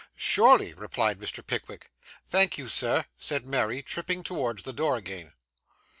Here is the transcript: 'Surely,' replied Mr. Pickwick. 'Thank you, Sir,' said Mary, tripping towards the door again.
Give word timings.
'Surely,' 0.15 0.73
replied 0.73 1.19
Mr. 1.19 1.45
Pickwick. 1.45 1.91
'Thank 2.25 2.57
you, 2.57 2.67
Sir,' 2.67 3.05
said 3.15 3.45
Mary, 3.45 3.83
tripping 3.83 4.23
towards 4.23 4.63
the 4.63 4.73
door 4.73 4.95
again. 4.95 5.33